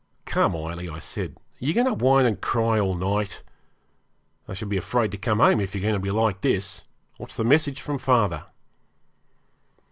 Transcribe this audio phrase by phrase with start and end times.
[0.25, 3.43] 'Come, Ailie,' I said, 'are you going to whine and cry all night?
[4.47, 6.85] I shall be afraid to come home if you're going to be like this.
[7.17, 8.45] What's the message from father?'